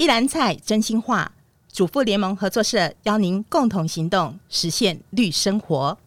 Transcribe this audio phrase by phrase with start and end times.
[0.00, 1.32] 一篮菜真心话，
[1.72, 5.98] 主妇联盟合作社邀您共同行动，实现绿生活。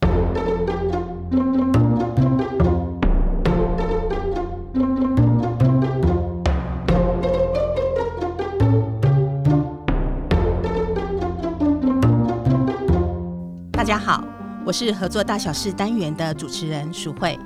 [13.72, 14.24] 大家好，
[14.64, 17.38] 我是合作大小事单元的主持人淑慧。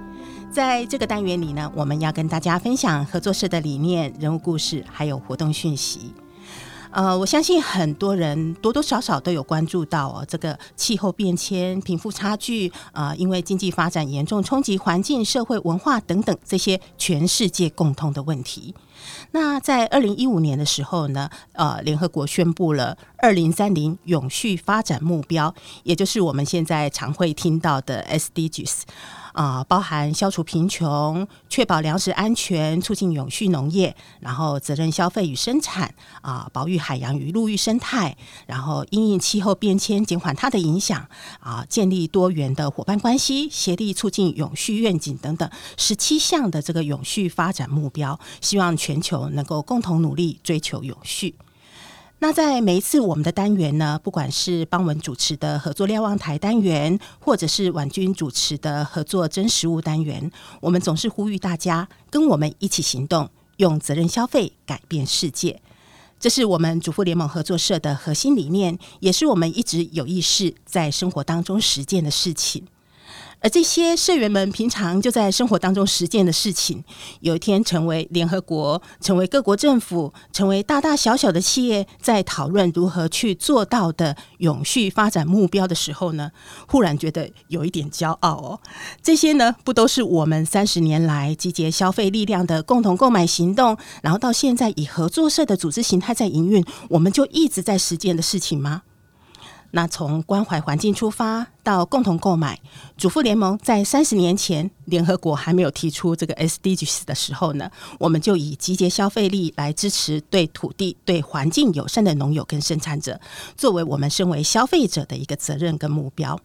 [0.48, 6.14] 在这个单元里呢，我们要跟大家分享合作社的理念、人物故事，还有活动讯息。
[6.90, 18.74] 呃，我相信很多人多多少少都有关注到哦，这个气候变迁、贫富差距啊、因为经济发展严重冲击环境、社会文化等等这些全世界共通的问题。
[19.32, 28.82] 那在二零一五年的时候呢，呃，联合国宣布了二零三零永续发展目标，也就是我们现在常会听到的 SDGs。
[29.36, 38.16] 啊，包含消除贫穷、确保粮食安全、促进永续农业，然后责任消费与生产啊，保育海洋与陆域生态，
[38.46, 41.06] 然后因应气候变迁，减缓它的影响
[41.40, 51.34] 啊，建立多元的伙伴关系，协力促进永续愿景等等十七项的这个永续发展目标，希望全球能够共同努力追求永续。
[52.20, 65.60] 那在每一次我们的单元呢，不管是邦文主持的合作瞭望台单元，或者是婉君主持的合作真实物单元，我们总是呼吁大家跟我们一起行动，用责任消费改变世界。
[66.20, 72.64] 这是我们主妇联盟合作社的核心理念，也是我们一直有意识在生活当中实践的事情。
[73.40, 76.82] 而这些社员们平常就在生活当中实践的事情，
[77.20, 86.32] 有一天成为联合国、成为各国政府、成为大大小小的企业在讨论如何去做到的永续发展目标的时候呢，
[86.66, 88.60] 忽然觉得有一点骄傲哦。
[89.02, 98.82] 这些呢，不都是我们三十年来集结消费力量的共同购买行动，然后到现在以合作社的组织形态在营运，我们就一直在实践的事情吗？
[99.70, 102.58] 那从关怀环境出发到共同购买，
[102.96, 113.20] 主妇联盟在三十年前联合国还没有提出这个 SDGs 的时候呢，我们就以集结消费力来支持对土地、对环境友善的农友跟生产者，
[113.56, 116.38] 作为我们身为消费者的一个责任跟目标。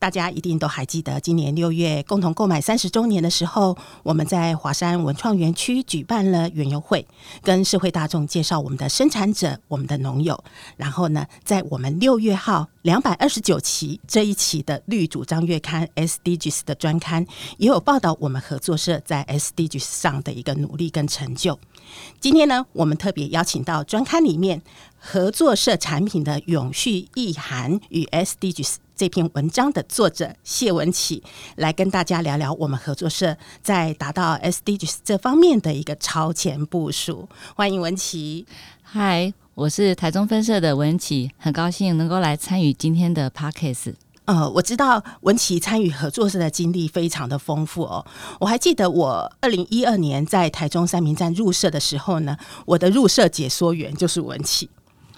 [0.00, 7.06] 大家一定都还记得，今年六月共同购买三十周年的时候，我们在华山文创园区举办了园游会，
[7.42, 10.42] 跟社会大众介绍我们的生产者、我们的农友。
[10.78, 17.26] 然后呢，在我们六月号两百二十九期这一期的绿主张月刊 SDGs 的专刊，
[17.58, 21.60] 也有报道我们合作社在 SDGs 上的一个努力跟成就。
[22.18, 24.62] 今天呢，我们特别邀请到专刊里面
[24.98, 28.76] 合作社产品的永续意涵与 SDGs。
[29.00, 31.22] 这篇文章的作者谢文启
[31.56, 37.26] 来跟大家聊聊我们合作社在达到 SDGs 这方面的一个超前部署。
[37.56, 38.44] 欢迎文琪。
[38.82, 43.94] 嗨，我是台中分社的文琪，很高兴能够来参与今天的 Podcast。
[44.26, 48.04] 呃，我知道文琪参与合作社的经历非常的丰富哦。
[48.38, 52.36] 我还记得我二零一二年在台中三民站入社的时候呢，
[52.66, 54.68] 我的入社解说员就是文琪。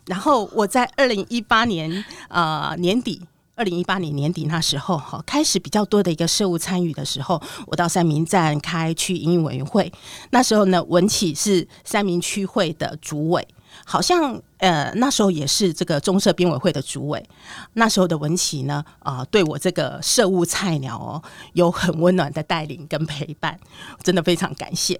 [0.06, 3.20] 然后我在二零一八年呃年底。
[3.54, 9.92] 二零一八年年底那时候，哈，开始比较多的一个社务参与的时候，我到三民站开区营运委员会。
[10.30, 13.46] 那时候呢，文綺是三民区会的主委，
[13.84, 17.22] 好像呃那时候也是这个中社编委会的主委。
[17.74, 23.60] 那时候的文綺呢，啊、呃，对我这个社务菜鸟哦，有很温暖的带领跟陪伴，
[24.02, 24.98] 真的非常感谢。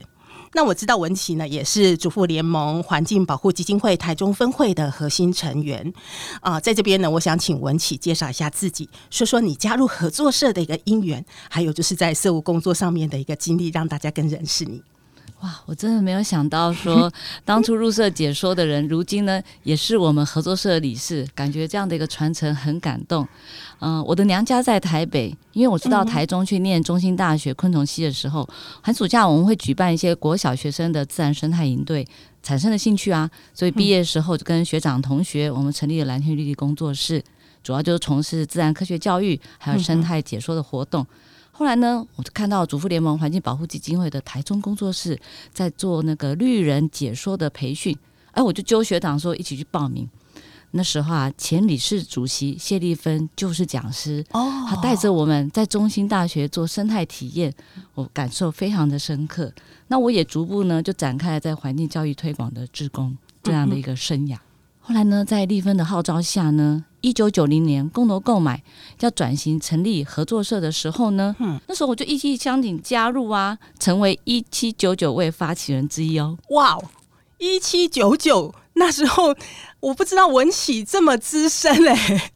[0.54, 5.92] 那我知道文琪呢，也是主妇联盟环境保护基金会台中分会的核心成员
[6.40, 14.82] 啊、在这边呢，我想请文琪介绍一下自己，说说你加入合作社的一个因缘，还有就是在社务工作上面的一个经历，让大家更认识你。
[15.40, 17.12] 哇，我真的没有想到说，
[17.44, 23.26] 当初入社解说的人，如今呢也是我们合作社的理事，感觉这样的一个传承很感动。
[23.80, 28.48] 嗯、呃，我的娘家在台北，因为我知道台中去念中兴大学昆虫系的时候，
[28.80, 32.06] 寒暑假我们会举办一些国小学生的自然生态营队，
[32.40, 37.20] 产生了兴趣啊，所以毕业的时候就跟学长同学，我们成立了蓝天绿地工作室，
[37.64, 41.04] 主要就是从事自然科学教育还有生态解说的活动。
[41.54, 45.20] 后来呢，我就看到主妇联盟环境保护基金会的台中工作室
[45.52, 47.96] 在做那个绿人解说的培训，
[48.32, 50.08] 哎，我就揪学长说一起去报名。
[50.70, 57.52] 那时候啊，前理事主席谢丽芬就是讲师，哦，他带着我们在中兴大学做生态体验，
[57.94, 59.52] 我感受非常的深刻。
[59.88, 64.38] 那我也逐步呢就展开了在环境教育推广的志工这样的一个生涯。
[64.84, 68.62] 后来呢，在丽芬的号召下呢，一九九零年共同购买
[68.98, 76.36] 要转型成立合作社的时候呢，嗯，那时候我就一气相挺加入啊，成为一七九九位发起人之一哦。
[76.50, 76.76] 哇，
[77.38, 79.32] 一七九九那时候
[79.78, 82.30] 我不知道文綺这么资深嘞、欸，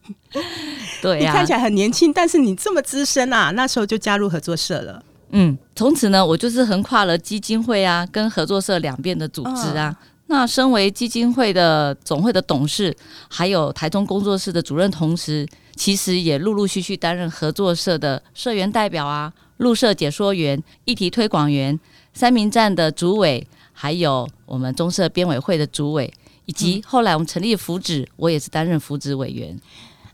[1.02, 5.02] 对你看起来很年轻，但是你这么资深啊，那时候就加入合作社了。
[5.30, 9.96] 嗯，从此呢，我就是横跨了基金会啊，跟合作社两边的组织啊。
[10.00, 12.96] 嗯、那身为基金会的总会的董事，
[13.28, 21.78] 还有台中工作室的主任，同时其实也陆陆续续担任合作社的社员代表啊，入社解说员、议题推广员、
[22.12, 26.12] 三民站的主委，还有我们中社编委会的主委。
[26.48, 29.58] 以及后来我们成立福祉，嗯、我也是担任福祉委员。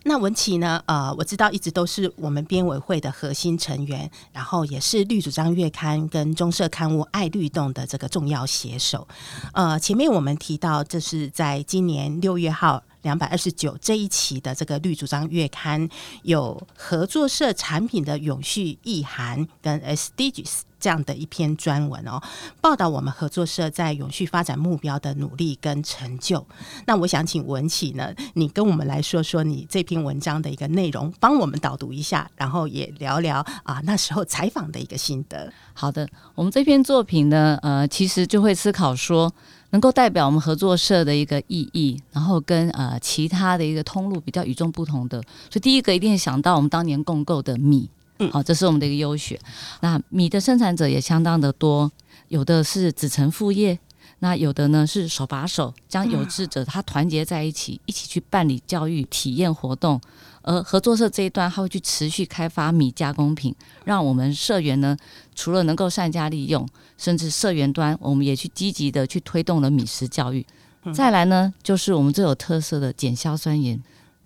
[0.05, 0.83] 那文琪呢？
[0.87, 9.07] 呃，我知道一直都是我们编委会的核心成员，然后也是绿主张月刊跟中社刊物《爱律动》的这个重要写手。
[9.53, 15.89] 呃，前面我们提到，这是在今年六月号两百二十九这一期的这个绿主张月刊，
[16.23, 20.63] 有合作社产品的永续意涵跟 SDGs。
[20.83, 22.21] 这样的一篇专文哦，
[22.61, 26.45] 报道我们合作社在永续发展目标的努力跟成就。
[26.87, 35.53] 那我想请文启呢，你跟我们来说说你这篇文章的一个内容，帮我们导读一下，然后也聊聊啊那时候采访的一个心得。
[35.73, 39.33] 好的，我们这篇作品呢，呃，其实就会思考说，
[39.71, 45.23] 能够代表我们合作社的一个意义，然后跟呃其他的一个通路比较与众不同的。
[45.49, 47.89] 所以第一个一定想到我们当年共构的米。
[48.31, 49.39] 好，这是我们的一个优选。
[49.81, 51.91] 那米的生产者也相当的多，
[52.29, 53.79] 有的是子承父业，
[54.21, 60.01] 那有的呢是手把手将有志者他团结在一起，一起去办理教育体验活动。
[60.45, 63.55] 而合作社这一端，他会去持续开发米加工品，
[63.85, 64.97] 让我们社员呢，
[65.37, 70.45] 除了能够善加利用，甚至社员端我们也去积极的去推动了米食教育。
[70.93, 73.81] 再来呢，就是我们最有特色的减硝酸盐。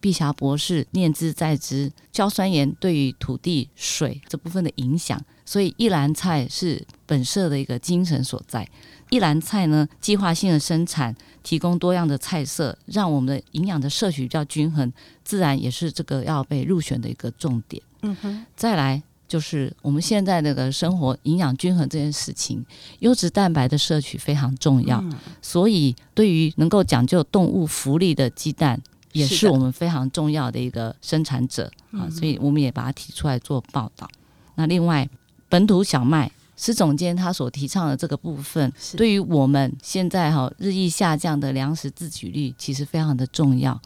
[0.07, 8.65] 碧霞博士念兹在兹，硝酸盐对于土地、水这部分的影响，所以一篮菜是本社的一个精神所在。
[9.11, 11.13] 一篮菜呢，计划性的生产，
[11.43, 14.93] 提供多样的菜色，让我们的营养的摄取比较均衡，
[15.25, 17.83] 自然也是这个要被入选的一个重点。
[18.03, 18.47] 嗯哼。
[18.55, 22.65] 再来就是我们现在那个生活营养均衡这件事情，
[23.01, 25.13] 优质蛋白的摄取非常重要，嗯、
[25.43, 28.81] 所以对于能够讲究动物福利的鸡蛋。
[29.17, 34.09] 也是我们非常重要的一个生产者啊，所以我们也把它提出来做报道。
[34.57, 35.09] 那另外，
[35.49, 43.81] 本土小麦，施总监他所提倡的这个部分，对于我们现在哈日益下降的粮食自给率，其实非常的重要。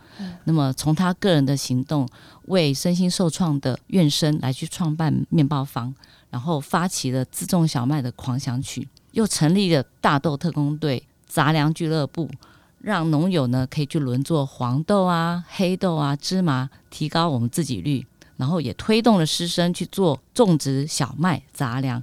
[0.44, 2.08] 那么从他个人的行动，
[2.46, 5.94] 为身心受创的院生来去创办面包房，
[6.30, 12.28] 然后发起了自种小麦的狂想曲，又成立了大豆特工队、杂粮俱乐部。
[12.80, 18.06] 让农友呢可以去轮作黄豆啊、黑豆啊、芝麻，提高我们自给率，
[18.36, 22.02] 然后也推动了师生去做种植小麦杂粮，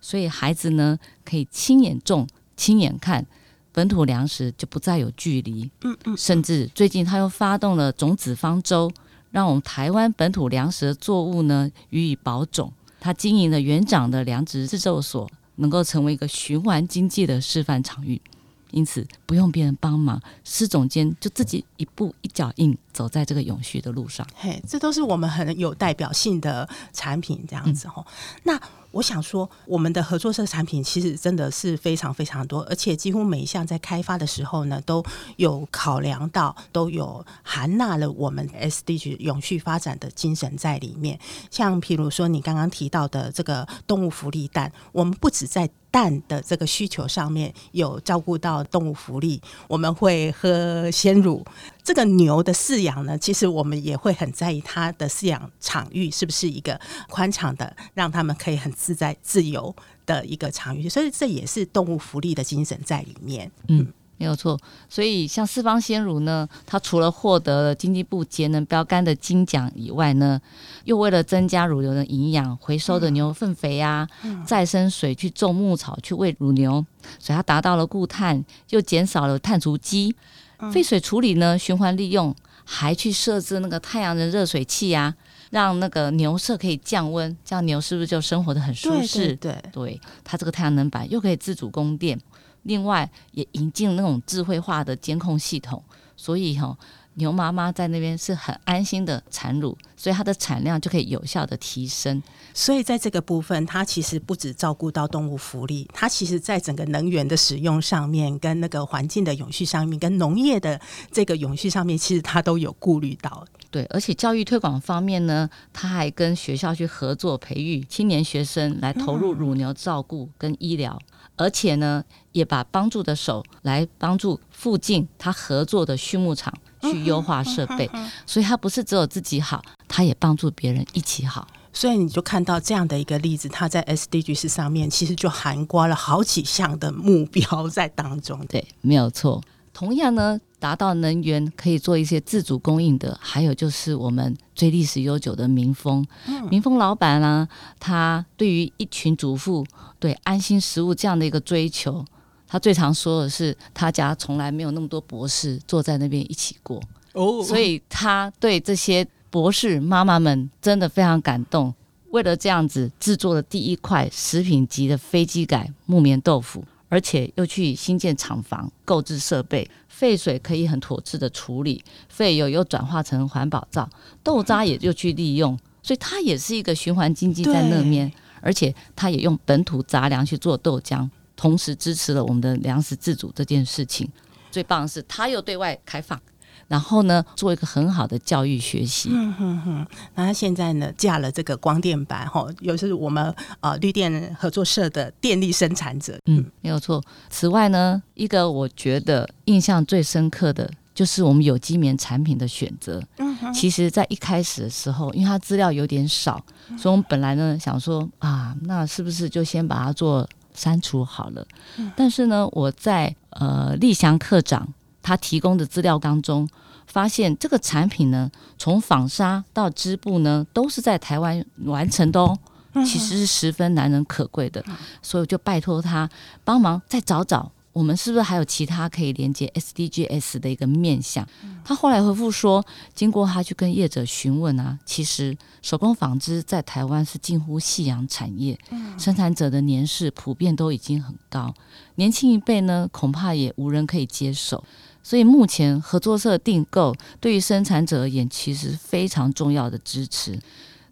[0.00, 3.26] 所以孩子呢可以亲眼种、亲眼看，
[3.72, 5.70] 本土粮食就不再有距离。
[5.82, 6.16] 嗯嗯。
[6.16, 8.92] 甚至最近他又发动了种子方舟，
[9.30, 12.72] 让我们台湾本土粮食的作物呢予以保种。
[13.00, 18.20] 他经营了园长的粮食制作所，能够成为一个循环经济的示范场域。
[18.70, 24.26] 因此，不用别人帮忙，施总监就自己一步一脚印走在这个永续的路上。
[24.34, 28.04] 嘿，这都是我们很有代表性的产品，这样子哦。
[28.06, 28.12] 嗯、
[28.44, 35.04] 那我想说，我们的合作社产品其实真的是非常非常多，而且几乎每一项在开发的时候呢，都
[35.36, 41.18] 有考量到，都有含纳了我们 SDG 永续发展的精神在里面。
[41.50, 51.44] 像譬如说，你刚刚提到的这个动物福利蛋，我们不止在蛋的这个需求上面有照顾到动物福利，我们会喝鲜乳。
[51.88, 56.78] 这个牛的饲养呢，其实我们也会很在意它的饲养场域是不是一个
[57.08, 60.86] 宽敞的，让他们可以很自在自由的一个场域。
[60.86, 63.50] 所以这也是动物福利的精神在里面。
[63.68, 63.86] 嗯。
[64.20, 70.40] 没有错，所以像四方鲜乳呢，它除了获得了经济部节能标杆的金奖以外呢，
[70.86, 76.84] 又为了增加乳牛的营养，回收的牛粪肥啊，嗯、再生水去种牧草去喂乳牛，
[77.20, 80.16] 所以它达到了固碳，又减少了碳足迹。
[80.58, 82.34] 嗯、废水处理呢，循环利用，
[82.64, 85.14] 还去设置那个太阳能热水器啊，
[85.50, 89.34] 让那个牛舍可以降温，这样牛是不是就生活的很舒适？
[89.36, 92.20] 对，对，对，对，它这个太阳能板又可以自主供电。
[92.64, 95.82] 另外也引进那种智慧化的监控系统，
[96.16, 96.76] 所以哈、哦，
[97.18, 102.22] 牛妈妈在那边是很安心的产乳，所以它的产量就可以有效的提升。
[102.54, 110.80] 所以在这个部分，它其实不止照顾到动物福利，它其实在整个能源的使用上面，跟那个环境的永续上面，跟农业的
[111.12, 113.44] 这个永续上面，其实它都有顾虑到。
[113.70, 126.50] 对，而且教育推广方面呢，他还跟学校去合作，培育青年学生来投入乳牛照顾跟医疗，嗯、而且呢，也把帮助的手来帮助附近他合作的畜牧场
[126.82, 131.46] 去优化设备，嗯、所以他不是只有自己好，他也帮助别人一起好。
[131.72, 138.44] 所以你就看到这样的一个例子，他在 SDGs 上面其实就涵盖了好几项的目标在当中。
[138.46, 139.40] 对，没有错。
[139.72, 146.04] 同样呢，达到能源可以做一些自主供应的，还有就是我们最历史悠久的民丰。
[146.26, 147.46] 嗯、民丰老板呢，
[147.78, 149.64] 他对于一群主妇
[150.00, 152.04] 对安心食物这样的一个追求，
[152.48, 156.82] 他最常说的是，他家从来没有那么多博士坐在那边一起过。
[157.12, 161.72] 哦，所以他对这些博士妈妈们真的非常感动。
[162.10, 166.64] 为了这样子制作了第一块食品级的飞机改木棉豆腐。
[166.90, 173.86] 而且又去新建厂房、购置设备，废水可以很妥适的处理，废油又转化成环保皂，
[174.22, 178.10] 豆渣也就去利用，所以它也是一个循环经济在那边。
[178.40, 181.06] 而且它也用本土杂粮去做豆浆，
[181.38, 184.06] 同时支持了我们的粮食自主这件事情。
[184.50, 186.20] 最棒的是，他又对外开放。
[186.66, 189.08] 然后呢，做一个很好的教育学习。
[189.10, 189.86] 嗯哼哼。
[190.14, 196.18] 那他现在呢，架了这个光电板，哈，又是我们呃绿电合作社的电力生产者。
[196.26, 197.02] 嗯，没有错。
[197.30, 203.02] 此外呢，一个我觉得印象最深刻的就是我们有机棉产品的选择。
[203.16, 203.54] 嗯哼。
[203.54, 206.44] 其实，在一开始的时候，因为它资料有点少，
[206.76, 210.28] 所以我们本来呢想说啊，那是不是就先把它做
[210.58, 211.46] 删除好了？
[211.76, 211.92] 嗯。
[211.96, 214.68] 但是呢，我在呃立祥课长。
[215.00, 216.46] 他提供的资料当中，
[216.86, 222.38] 发现这个产品呢，从纺纱到织布呢，都是在台湾完成的哦，
[222.84, 224.62] 其实是十分难能可贵的，
[225.00, 226.06] 所以我就拜托他
[226.44, 231.24] 帮忙再找找，我们是不是还有其他可以连接 SDGs 的一个面向？
[231.64, 238.58] 他后来回复说，经过他去跟业者询问啊，其实手工纺织在台湾是近乎夕阳产业，
[238.98, 241.54] 生产者的年事普遍都已经很高，
[241.94, 244.64] 年轻一辈呢，恐怕也无人可以接手。
[245.04, 250.36] 所以目前合作社订购对于生产者而言，其实非常重要的支持。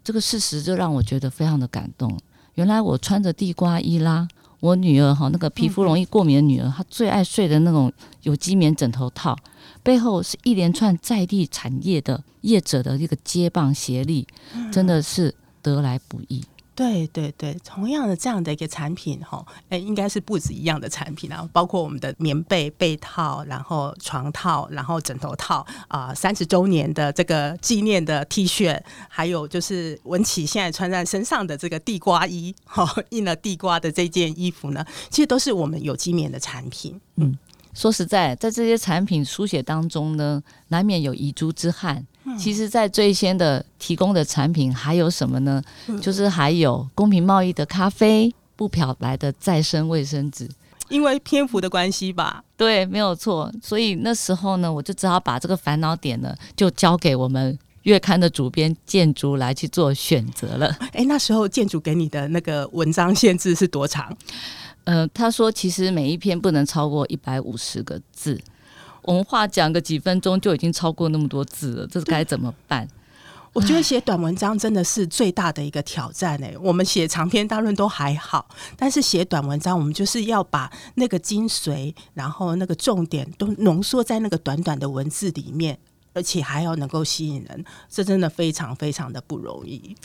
[0.05, 2.17] 这个事实就让我觉得非常的感动。
[2.53, 4.25] 原来我穿着地瓜衣啦，
[4.59, 7.91] 我女儿哈那个皮肤容易过敏的女儿，她最爱睡的那种
[8.23, 9.37] 有机棉枕头套，
[9.83, 14.27] 背后是一连串在地产业的业者的一个接棒协力，
[14.71, 16.43] 真的是得来不易。
[16.77, 28.79] 对对对，同样的这样的一个产品哈，哎，应该是不止一样的产品啊，包括我们的棉被被套，然后床套，然后枕头套啊，三十周年的这个纪念的 T 恤，
[29.09, 37.01] 还有就是文綺现在穿在身上的这个地瓜衣，哈，印了地瓜的这件衣服呢，其实都是我们有机棉的产品。
[37.15, 37.35] 嗯，
[37.73, 42.05] 说实在，在这些产品书写当中呢，难免有遗珠之憾。
[42.35, 45.61] 其实，在最先的提供的产品还有什么呢？
[46.01, 50.49] 就是还有公平贸易的咖啡，不漂白的再生卫生纸。
[50.89, 52.43] 因为篇幅的关系吧？
[52.55, 53.51] 对，没有错。
[53.61, 60.67] 所以那时候呢，我就只好把这个烦恼点呢，就交给我们月刊的主编建筑来去做选择了。
[60.93, 64.15] 哎，那时候建筑给你的那个文章限制是多长？
[64.85, 68.39] 呃，他说其实每一篇不能超过一百五十个字。
[69.07, 72.85] 我们话讲个几分钟就已经超过那么多字了，这该怎么办？
[73.53, 76.53] 我觉得写短文章真的是最大的一个挑战哎。
[76.61, 85.79] 我们写长篇大论都还好，但是写短文章，我们就是要把那个精髓，然后那个重点都浓缩在那个短短的文字里面。
[86.13, 89.95] 而且还要能够吸引人，这真的非常非常的不容易。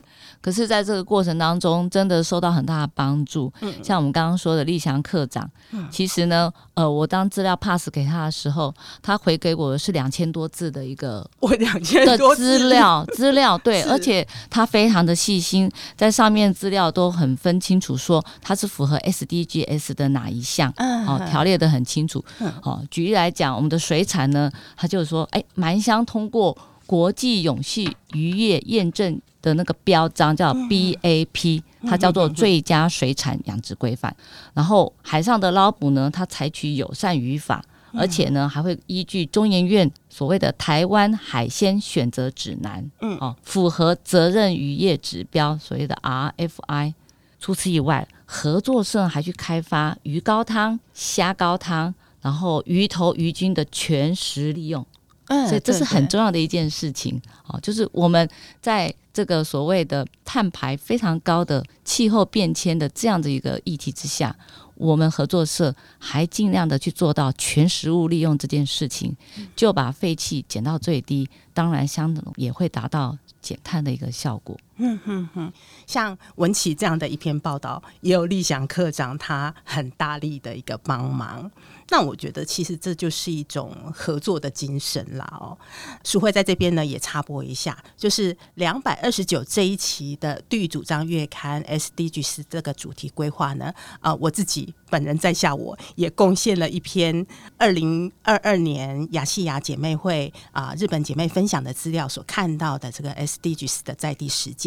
[0.43, 3.51] 可是，在这个过程当中，真的受到很大的帮助。
[3.61, 22.23] 嗯，像我们刚刚说的立祥课长，嗯，其实呢，呃，我当资料 pass 给他的时候，他回给我的是两千多字的一个 我两千多的资料 资料，对，而且他非常的细心，在上面资料都很分清楚，说他是符合 SDGs 的哪一项，嗯，哦，条列的很清楚。
[22.41, 26.03] 嗯，哦，举例来讲，我们的水产呢，他就是说，哎，蛮香。
[26.05, 34.15] 通过国际永续渔业验证的那个标章叫 BAP，它叫做最佳水产养殖规范。
[34.55, 46.95] 然后海上的捞捕呢，它采取友善渔法，而且呢还会依据中研院所谓的台湾海鲜选择指南，嗯，哦，符合责任渔业指标，所谓的 RFI。
[47.41, 54.87] 除此以外，合作社还去开发鱼高汤、虾高汤，然后鱼头鱼菌的全食利用。
[55.33, 57.19] 嗯，所以这是很重要的一件事情。
[57.47, 58.29] 哦，就是我们
[58.61, 64.35] 在这个所谓的碳排非常高的气候变迁的这样的一个议题之下，
[64.75, 69.17] 我们合作社还尽量的去做到全食物利用这件事情，
[69.57, 74.59] 就把废气减到最低，当然相等也会达到减碳的一个效果。
[74.77, 75.53] 嗯哼哼，
[75.87, 81.51] 像文琪这样的一篇报道，也有立祥课长他很大力的一个帮忙。
[81.91, 85.39] 那我觉得，其实这就是一种合作的精神啦。
[85.39, 85.57] 哦，
[86.05, 97.27] 淑慧在这边呢也插播一下，就是两百二十九这一期的绿主张月刊 SDGs 这个主题规划呢，啊、我自己本人在下，我也贡献了一篇
[97.59, 104.62] 二零二二年亚细亚姐妹会啊、日本姐妹分享的资料所看到的这个 SDGs 的在地实践。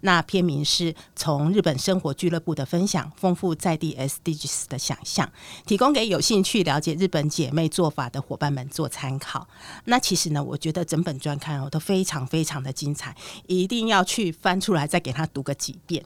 [0.00, 5.30] 那片名是从日本生活俱乐部的分享，丰富在地 SDGs 的想象，
[5.64, 6.62] 提供给有兴趣。
[6.62, 9.46] 了解日本姐妹做法的伙伴们做参考。
[9.84, 13.14] 那其实呢，我觉得整本专刊哦都非常非常的精彩，
[13.46, 16.04] 一定要去翻出来再给他读个几遍。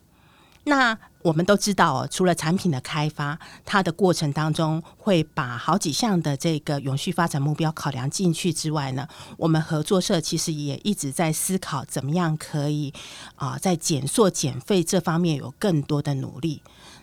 [0.64, 12.92] 那我们都知道，除了产品的开发，它的过程当中会把好几项的这个永续发展目标考量进去之外呢，我们合作社其实也一直在思考怎么样可以
[13.36, 16.62] 啊，在减塑减废这方面有更多的努力。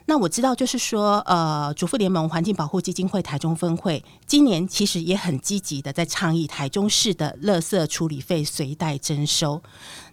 [0.09, 9.61] 那我知道，就是说，呃，主妇联盟环境保护基金会台中分会今年其实也很积极的在倡议台中市的垃圾处理费随袋征收。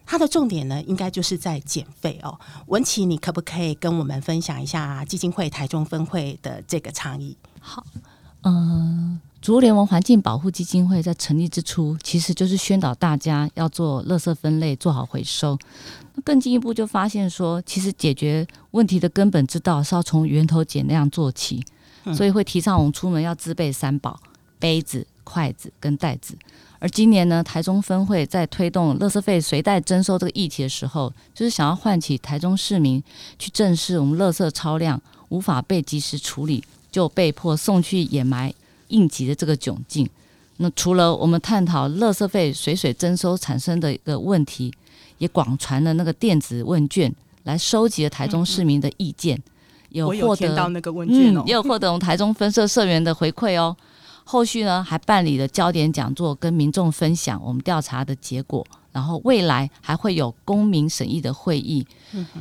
[0.04, 2.38] 它的重点呢，应该就是在减费哦。
[2.66, 7.36] 文琪，你可不可以跟我们分享一下基金会台中分会的这个倡议？
[7.60, 7.84] 好，
[8.42, 9.20] 嗯、呃。
[9.44, 15.58] 主妇联盟环境保护基金会在成立之初，其实就是宣导大家要做垃圾分类，做好回收。
[16.24, 21.62] 更进一步就发现说，其实解决问题的根本之道是要从源头减量做起，
[22.14, 24.18] 所以会提倡我们出门要自备三宝：
[24.58, 26.34] 杯子、筷子跟袋子。
[26.84, 33.02] 而今年呢，台中分会在推动垃圾费随袋征收这个议题的时候，就是想要唤起台中市民
[33.38, 35.00] 去正视我们垃圾超量
[35.30, 36.62] 无法被及时处理，
[36.92, 38.52] 就被迫送去掩埋。
[38.88, 40.06] 应急的这个窘境，
[40.58, 44.70] 那除了我们探讨垃圾费随水征收产生的一个问题，
[45.16, 47.12] 也广传了那个电子问卷
[47.44, 49.42] 来收集了台中市民的意见，
[49.88, 53.74] 有获得到那个问卷、哦嗯，也有获得我们台中分社社员的回馈哦。
[54.24, 58.66] 后续呢，还办理了焦点讲座，跟民众分享我们调查的结果。
[58.90, 61.84] 然后未来还会有公民审议的会议，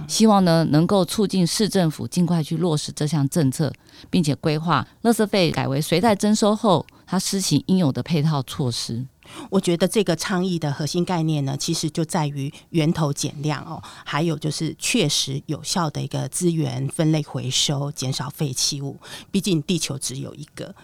[0.08, 3.74] 希望呢能够促进市政府尽快去落实这项政策，
[4.12, 9.04] 并且规划垃圾费改为随袋征收后，它施行应有的配套措施。
[9.50, 18.98] 我觉得这个倡议的核心概念呢，其实就在于源头减量哦，还有就是确实有效的一个资源分类回收，减少废弃物。
[19.32, 20.76] 毕竟地球只有一个。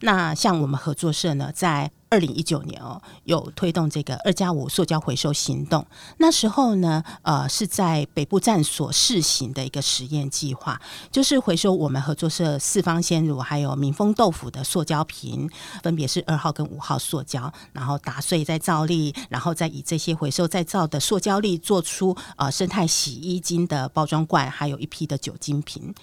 [0.00, 5.86] 那像我们合作社呢，在二零一九年哦，有推动这个二加五塑胶回收行动。
[6.18, 15.48] 那时候呢，呃，是在北部站所试行的一个实验计划，就是回收我们合作社四方鲜乳还有民丰豆腐的塑胶瓶，
[15.82, 25.94] 分别是二号跟五号塑胶，然后打碎再造粒，然后再以这些回收再造的塑胶粒做出呃生态洗衣精的包装罐，还有一批的酒精瓶。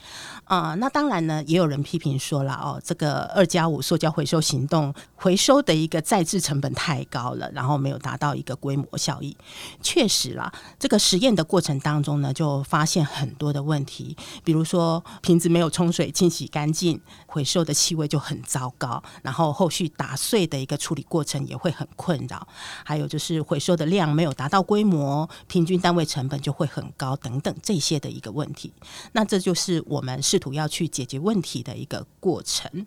[0.43, 9.35] 啊、呃，那当然呢，也有人批评说了哦，这个二加五塑胶回收行动回收的一个的再制成本太高了，然后没有达到一个规模效益。
[9.81, 22.47] 确实啦，这个实验的过程当中呢，就发现很多的问题，比如说瓶子没有冲水清洗干净，回收的气味就很糟糕，然后后续打碎的一个处理过程也会很困扰，
[22.83, 28.73] 还有就是回收的量没有达到规模，平均单位成本就会很高等等这些的一个问题。
[29.13, 32.85] 那这就是我们试图要去解决问题的一个过程。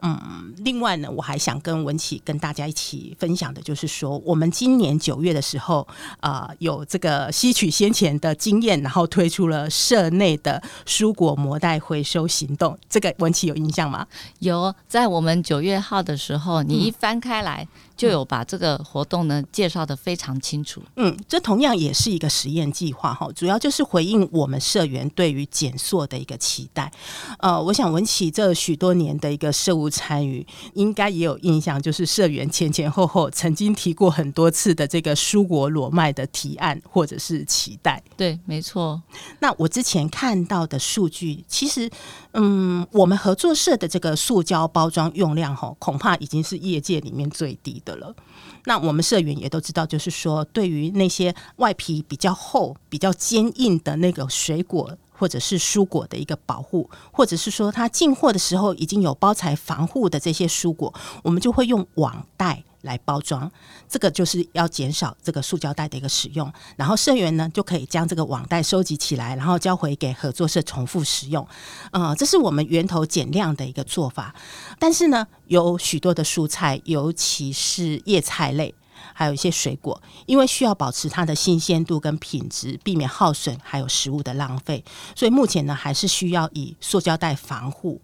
[0.00, 5.86] 嗯，另外呢，我还想跟文琪跟大家一起分享的，就是说，我们今年九月的时候，
[6.20, 12.78] 啊、有这个吸取先前的经验，然后推出了社内的蔬果膜袋回收行动。
[12.88, 14.06] 这个文琪有印象吗？
[14.40, 17.66] 有，在我们九月号的时候，你一翻开来。
[18.02, 20.82] 就有把这个活动呢介绍的非常清楚。
[20.96, 26.90] 嗯，这同样也是一个实验计划哈，主要就是回应我们社员对于减塑的一个期待。
[27.38, 38.02] 呃，我想文琪这许多年的一个社务参与，应该也有印象，就是社员前前后后曾经提过很多次的这个蔬果裸卖的提案或者是期待。
[38.16, 39.00] 对，没错。
[39.38, 41.88] 那我之前看到的数据，其实
[42.32, 48.14] 嗯，我们合作社的这个塑胶包装用量哈，恐怕已经是业界里面最低的了。
[48.64, 63.48] 那我们社员也都知道，就是说，对于那些外皮比较厚、比较坚硬的那个水果或者是蔬果的一个保护，或者是说它进货的时候已经有包材防护的这些蔬果，我们就会用网袋来包装，
[63.88, 66.52] 这个就是要减少这个塑胶袋的一个使用。
[66.76, 71.46] 然后社员呢就可以将这个网袋收集起来，然后交回给合作社重复使用。
[71.92, 74.34] 呃，这是我们源头减量的一个做法。
[74.80, 78.74] 但是呢，有许多的蔬菜，尤其是叶菜类。
[79.12, 88.00] 还有一些水果，因为需要保持它的新鲜度跟品质，避免耗损，还有食物的浪费，所以目前呢，还是需要以塑胶袋防护。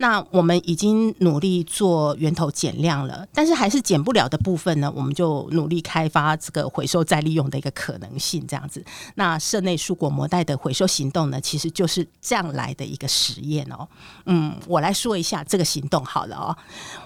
[0.00, 8.82] 那我们已经努力做源头减量了，但是还是减不了的部分呢，我们就努力开发这个回收再利用的一个可能性，这样子。
[9.16, 13.86] 那社内蔬果膜袋的回收行动呢，其实就是这样来的一个实验哦。
[14.24, 16.56] 嗯，我来说一下这个行动好了哦。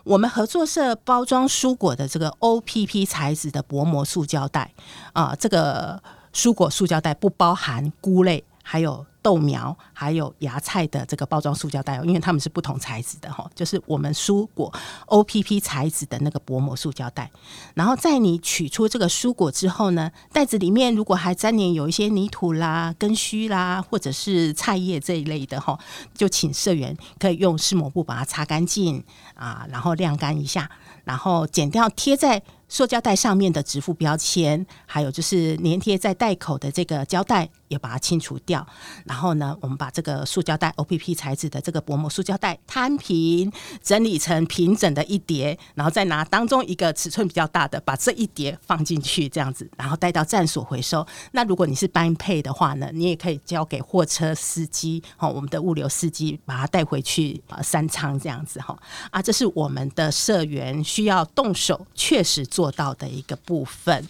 [0.04, 4.72] 我们合作社包装蔬果的这个 OPP 材质的薄膜塑胶袋
[5.12, 6.00] 啊，这个
[6.32, 9.06] 蔬果塑胶袋不包含菇类，还有。
[9.24, 14.70] 豆苗还有芽菜的这个包装塑胶袋，因为它们是不同材质的哈，就是我们蔬果
[15.06, 17.30] OPP 材质的那个薄膜塑胶袋。
[17.72, 25.78] 然后在你取出这个蔬果之后呢，袋子里面如果还沾黏有一些泥土啦、根须啦，或者是菜叶这一类的哈，
[26.12, 29.02] 就请社员可以用湿抹布把它擦干净
[29.34, 30.70] 啊，然后晾干一下，
[31.04, 32.42] 然后剪掉贴在。
[32.66, 38.66] 塑胶袋上面的直附标签，还有就是粘贴在袋口的这个胶带，也把它清除掉。
[39.04, 51.04] 然后呢，我们把这个塑胶袋 OPP 材质的这个薄膜塑胶袋摊平，整理成平整的一叠，然后再拿当中一个尺寸比较大的，把这一叠放进去，这样子，然后带到站所回收。
[51.32, 58.78] 那如果你是班配的话呢，你也可以交给货车司机，哈，我们的物流司机把它带回去啊，三仓这样子哈。
[59.10, 62.44] 啊，这是我们的社员需要动手，确实。
[62.54, 64.06] 做到的一个部分，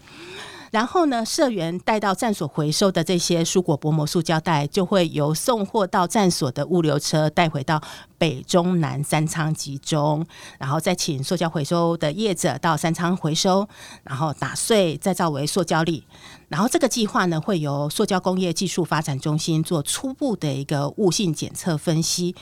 [0.75, 7.81] 然后呢，社员带到站所回收的这些蔬果薄膜塑胶袋，就会由送货到站所的物流车带回到
[8.19, 10.27] 北中南三仓集中，
[10.59, 13.69] 然后再请塑胶回收的业者到三仓回收，
[14.03, 16.03] 然后打碎再造为塑胶粒。
[16.49, 22.35] 然后这个计划呢，会由塑胶工业技术发展中心做初步的一个物性检测分析，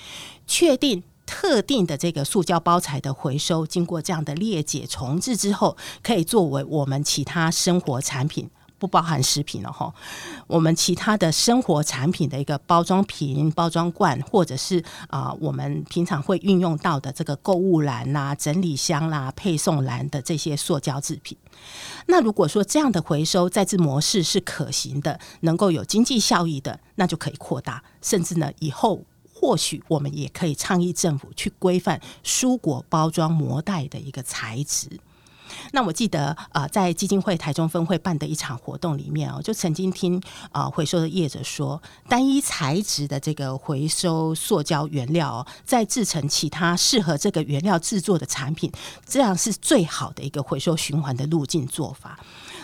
[0.47, 1.03] 确定。
[1.35, 9.95] 特定的这个塑胶包材的回收，经过这样的裂解重制之后，可以作为我们其他生活产品，不包含食品了哈。
[10.47, 21.39] 我们其他的生活产品的一个包装瓶、包装罐，或者是啊、我们平常会运用到的这个购物篮啦、整理箱啦、配送篮的这些塑胶制品。
[22.09, 29.03] 那如果说这样的回收再制模式是可行的，能够有经济效益的，那就可以扩大，甚至呢以后。
[29.43, 35.01] 或许我们也可以倡议政府去规范蔬果包装膜袋的一个材质。
[35.73, 48.71] 那我记得啊、在基金会台中分会办的一场活动里面哦，就曾经听啊、回收的业者说，单一材质的这个回收塑胶原料哦，再制成其他适合这个原料制作的产品，
[49.05, 52.19] 这样是最好的一个回收循环的路径做法。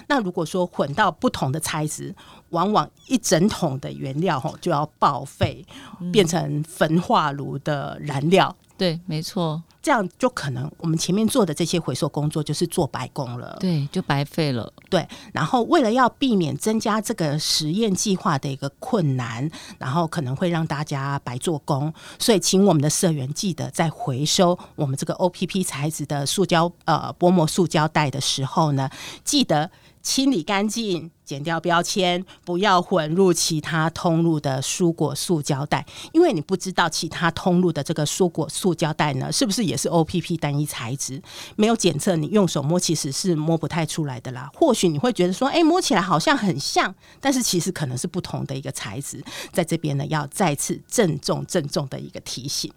[0.07, 2.15] 那如果说混到不同的材质，
[2.51, 5.65] 往往一整桶的原料吼就要报废，
[6.13, 8.55] 变成焚化炉的燃料。
[8.61, 13.57] 嗯、对，没错，这样就可能我们前面做的这些回收工作就是做白工了。
[13.61, 14.73] 对，就白费了。
[14.89, 28.89] 对，然后为了要避免增加这个实验计划的一个困难，然后可能会让大家白做工，所以请我们的社员记得在回收我们这个 OPP 材质的塑胶呃薄膜塑胶袋的时候呢，
[29.25, 29.71] 记得。
[30.03, 41.21] 清理干净，剪掉标签，不要混入其他通路的蔬果塑胶袋，因为你不知道其他通路的这个蔬果塑胶袋呢，是不是也是 OPP 单一材质？
[41.57, 44.51] 没有检测，你用手摸其实是摸不太出来的啦。
[44.55, 49.23] 或许你会觉得说，哎，摸起来好像很像，但是其实可能是不同的一个材质。
[49.53, 52.73] 在这边呢，要再次郑重郑重的一个提醒。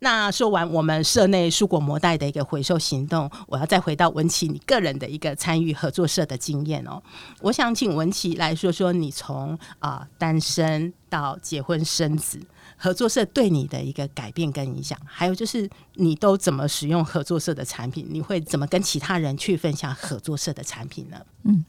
[0.00, 7.00] 那说完我们社内蔬果膜袋的一个回收行动，我要再回到文琪你个人的一个参与合作社的经验哦。
[7.40, 12.40] 我想请文琪来说说你从啊、单身到结婚生子，
[12.76, 18.06] 合作社对你的一个改变跟影响，还有就是你都怎么使用合作社的产品？
[18.10, 21.18] 你会怎么跟其他人去分享合作社的产品呢？
[21.44, 21.64] 嗯，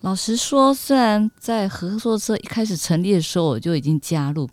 [0.00, 4.48] 老实说，虽然在合作社一开始成立的时候我就已经加入。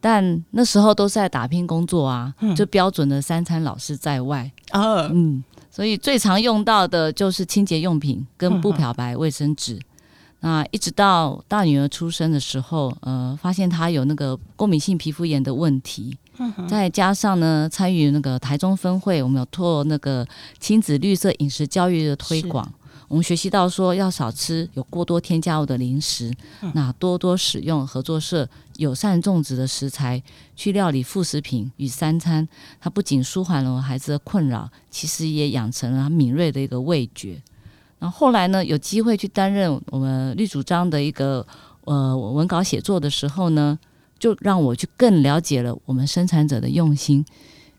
[0.00, 9.74] 但那时候都是在打拼工作啊，嗯、就标准的三餐老是在外，哦、嗯，所以最常用到的就是清洁用品跟不漂白卫生纸。
[9.74, 9.82] 嗯、
[10.40, 20.24] 那一直到大女儿出生的时候，呃，发现她有那个过敏性皮肤炎的问题，嗯、再加上呢，参与那个台中分会，我们有做那个
[20.60, 22.72] 亲子绿色饮食教育的推广，
[23.08, 30.22] 我们学习到说要少吃有过多添加物的零食，嗯、那多多使用合作社友善种植的食材
[30.54, 32.46] 去料理副食品与三餐，
[32.78, 37.40] 它不仅舒缓了我孩子的困扰，其实也养成了他敏锐的一个味觉。
[37.98, 41.44] 然后后来呢，有机会去担任我们绿主张的一个
[41.84, 43.78] 呃文稿写作的时候呢，
[44.18, 47.24] 就让我去更了解了我们生产者的用心。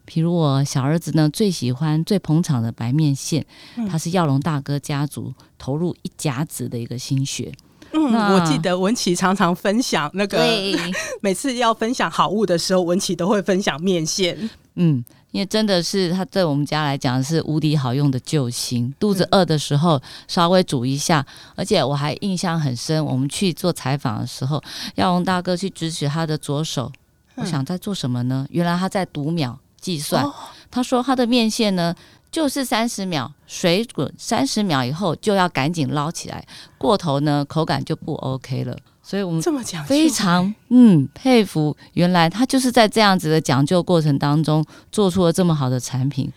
[0.09, 3.45] 譬如我小儿子呢，最喜欢最捧场的白面线，
[3.87, 7.53] 他是耀龙大哥家族投入一甲子的一个心血。
[7.93, 10.43] 嗯，我记得文琪常常分享那个，
[11.21, 14.49] 每次要分享好物的时候，文琪都会分享面线。
[14.75, 18.91] 嗯，因为真的是他对我们家来讲是无敌好用的救星。
[18.99, 21.23] 肚子饿的时候稍微煮一下，
[21.55, 24.59] 而且我还印象很深，我们去做采访的时候，
[24.95, 26.91] 耀龙大哥去指使他的左手，
[27.35, 28.47] 我想在做什么呢？
[28.49, 29.59] 原来他在读秒。
[29.89, 30.23] 计算，
[30.69, 31.95] 他说他的面线呢，
[32.31, 36.45] 就是三十秒水滚，三十秒以后就要赶紧捞起来，
[36.77, 38.77] 过头呢口感就不 OK 了。
[39.01, 46.31] 所以我们这么讲非常嗯佩服，原来他就是在这样子的讲究过程当中做出了这么好的产品。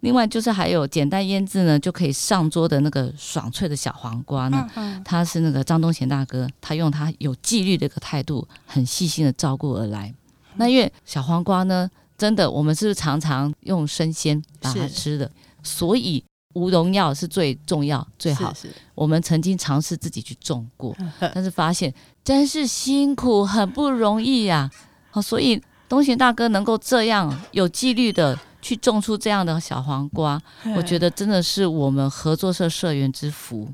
[0.00, 4.66] 另外就是还有简单腌制呢就可以上桌的那个爽脆的小黄瓜呢，
[5.04, 10.14] 他是那个张东贤大哥，他用他有纪律的一个态度，很细心的照顾而来。
[10.56, 11.90] 那因为小黄瓜呢。
[12.16, 15.30] 真的，我们是不是常常用生鲜把它吃的？
[15.62, 16.22] 所以
[16.54, 18.54] 无农药是最重要、最好。
[18.54, 20.96] 是是我们曾经尝试自己去种过，
[21.34, 24.70] 但是发现真是辛苦，很不容易呀、
[25.10, 25.20] 啊。
[25.20, 30.40] 所以东贤大哥能够这样有纪律的去种出这样的小黄瓜，
[30.76, 33.68] 我觉得真的是我们合作社社员之福。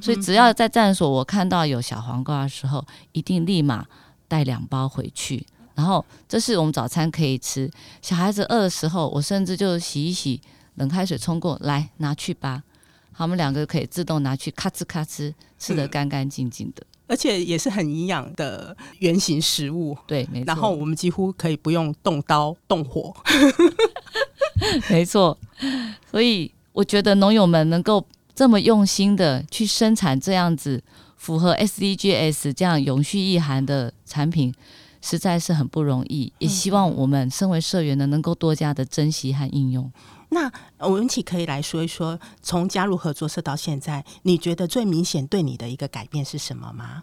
[0.00, 3.84] 所以只要在站所我看到有小黄瓜的时候，一定立马
[4.26, 5.46] 带两包回去。
[5.74, 10.40] 然后这是我们早餐可以吃，小孩子饿的时候，我甚至就洗一洗，
[10.76, 12.62] 冷开水冲过来拿去吧。
[13.12, 19.96] 好，我们两个可以自动拿去咔哧咔哧吃得干干净净的，嗯，而且也是很营养的原型食物。
[20.06, 20.44] 对，没错。
[20.46, 23.14] 然后我们几乎可以不用动刀动火。
[24.90, 25.36] 没错。
[26.10, 30.82] 所以我觉得农友们能够这么用心的去生产这样子
[31.16, 34.54] 符合 SDGs 这样永续意涵的产品。
[35.06, 39.92] 实在是很不容易，也希望我们身为社员呢，能够多加的珍惜和应用。
[40.30, 47.02] 那文琪可以来说一说，从加入合作社到现在，你觉得最明显对你的一个改变是什么吗？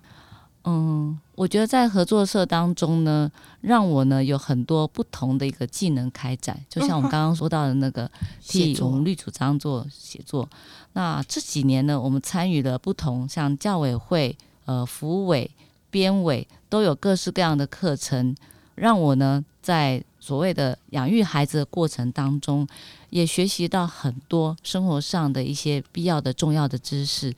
[0.64, 8.10] 嗯，我觉得在合作社当中呢，让我呢有很多不同的一个技能开展，就像我们刚刚说到的那个
[8.42, 10.50] 替我们绿主张做写作。
[10.94, 14.36] 那这几年呢，我们参与了不同像教委会、
[14.66, 15.52] 呃，服务委。
[15.92, 18.34] 编委都有各式各样的课程，
[18.76, 22.66] 让我呢在所谓的养育孩子的过程当中，
[23.10, 27.36] 也学习到很多生活上的一些必要的重要的知识。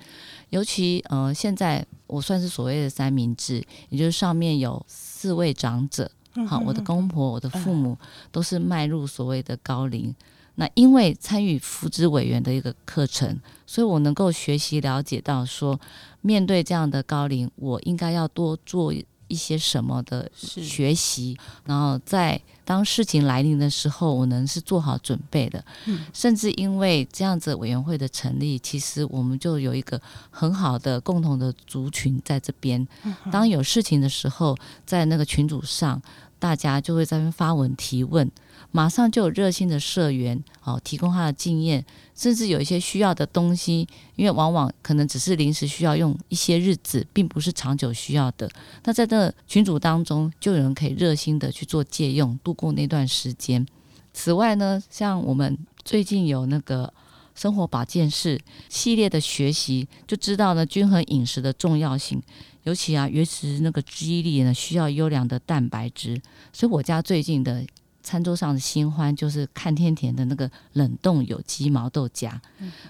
[0.51, 6.11] 尤其呃，现在我算是所谓的三明治，也就是上面有四位长者，
[6.47, 7.97] 好，我的公婆、我的父母
[8.31, 10.13] 都是迈入所谓的高龄。
[10.55, 15.79] 那因为参与扶植委员的一个课程，所以我能够学习了解到说，
[16.21, 18.93] 面对这样的高龄，我应该要多做
[19.33, 25.65] 一些什么的学习，然后在当事情来临的时候，我能是做好准备的。
[25.85, 32.87] 嗯，甚至因为这样子委员会的成立，其实我们就有一个很好的共同的族群在这边。
[33.31, 35.99] 当有事情的时候，在那个群组上，
[36.43, 38.29] 大家就会在那边发文提问。
[38.71, 48.49] 马上就有热心的社员哦，提供他的经验，甚至有一些需要的东西，因为往往可能只是临时需要用一些日子，并不是长久需要的。
[48.83, 53.65] 那在这群组当中，就有人可以热心的去做借用，度过那段时间。
[54.11, 56.93] 此外呢，像我们最近有那个
[57.35, 62.21] 生活保健室系列的学习，就知道呢均衡饮食的重要性，
[62.63, 66.21] 尤其啊，维持那个记忆力呢需要优良的蛋白质，
[66.51, 67.65] 所以我家最近的。
[68.05, 72.29] 餐桌上的新欢就是看天甜的那个冷冻有机毛豆荚，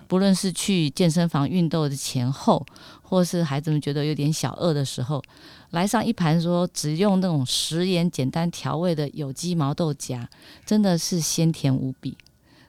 [0.07, 2.65] 不论是去健身房运动的前后，
[3.03, 5.21] 或是孩子们觉得有点小饿的时候，
[5.69, 10.27] 来上一盘说只用那种食盐简单调味的有机毛豆荚，
[10.65, 12.17] 真的是鲜甜无比。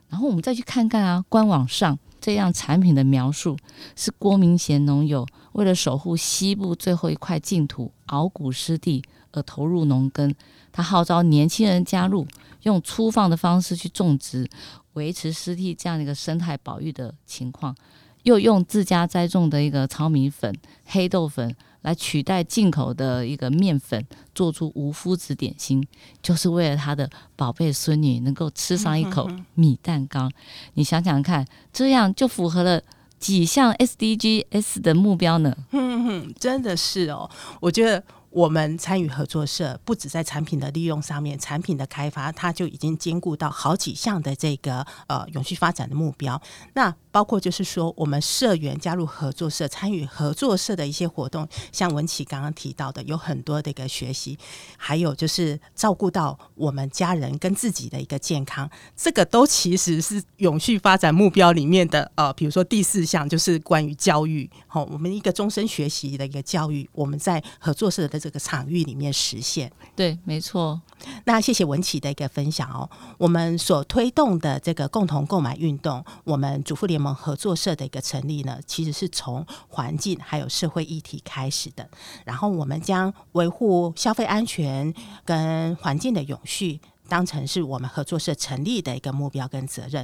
[0.09, 3.55] 然后我们再去看看啊，官网上这样产品的描述
[3.95, 10.33] 是郭明贤农友为了守护西部最后一块净土鳌骨湿地而投入农耕。
[10.71, 12.25] 他号召年轻人加入，
[12.63, 14.49] 用粗放的方式去种植，
[14.93, 17.75] 维持湿地这样的一个生态保育的情况，
[18.23, 20.51] 又用自家栽种的一个糙米粉、
[20.85, 21.55] 黑豆粉
[21.85, 25.87] 来取代进口的一个面粉，做出无麸质点心，
[26.19, 30.27] 就是为了他的宝贝孙女能够吃上一口米蛋糕。
[30.73, 32.81] 你想想看，这样就符合了
[33.19, 35.55] 几项 SDGs 的目标呢？
[35.71, 37.29] 嗯哼，真的是哦，
[37.61, 38.03] 我觉得。
[38.35, 46.41] 我们参与合作社，不止在产品的利用上面，产品的开发，它就已经兼顾到好几项的这个呃永续发展的目标。
[46.73, 54.37] 那包括就是说，我们社员加入合作社，参与合作社的一些活动，像文琪刚刚提到的，有很多的一个学习，
[54.75, 69.71] 还有就是照顾到我们家人跟自己的一个健康，这个都其实是永续发展目标里面的呃，比如说第四项就是关于教育，好，我们一个终身学习的一个教育，我们在合作社的这个场域里面实现。
[69.95, 70.81] 对，没错。
[71.25, 81.87] 那谢谢文琪的一个分享哦，我们所推动的这个共同购买运动，我们主妇联盟合作社的一个成立呢，其实是从环境还有社会议题开始的。
[82.25, 84.91] 然后我们将维护消费安全
[85.23, 90.03] 跟环境的永续当成是我们合作社成立的一个目标跟责任。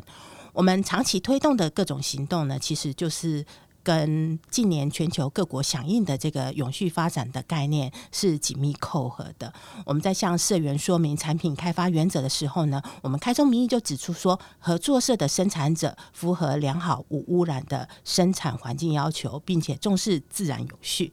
[0.54, 3.44] 我们长期推动的各种行动呢，其实就是。
[3.84, 9.54] 跟近年全球各国响应的这个永续发展的概念是紧密扣合的。
[9.86, 21.12] 我们在向社员说明产品开发原则的时候呢，我们开宗明义就指出说，合作社的生产者符合良好无污染的生产环境要求，并且重视自然有序。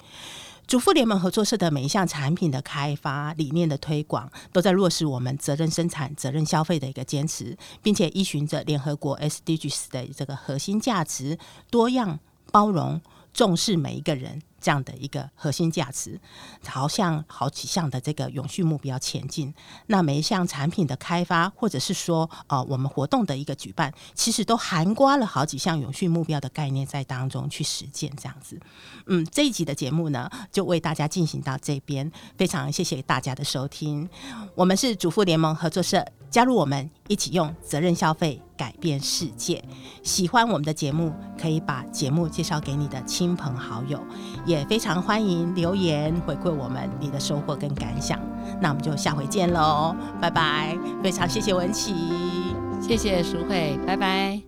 [0.66, 11.38] 主妇联盟合作社的每一项产品的开发理念的推广，都在落实我们责任生产、责任消费的一个坚持，并且依循着联合国 SDGs 的这个核心价值
[11.70, 12.20] 多样。
[12.50, 13.00] 包容、
[13.32, 14.42] 重视每一个人。
[14.60, 16.20] 这样的一个核心价值，
[16.62, 19.52] 朝向好几项的这个永续目标前进。
[19.86, 28.58] 那每一项产品的开发，或者是说呃我们活动的一个举办，其实都涵盖了好几项永续目标的概念在当中去实践这样子。
[29.06, 34.08] 嗯，这一集的节目呢，就为大家进行到这边，非常谢谢大家的收听。
[34.54, 36.04] 我们是主妇联盟合作社。
[36.30, 39.64] 加入我们，一起用责任消费改变世界。
[40.02, 43.98] 喜欢我们的节目，可以把节目介绍给你的亲朋好友，
[44.48, 48.18] 也非常欢迎留言回馈我们你的收获跟感想。
[48.62, 50.74] 那我们就下回见喽，拜拜！
[51.02, 51.94] 非常谢谢文琪，
[52.80, 54.40] 谢谢淑慧，拜拜。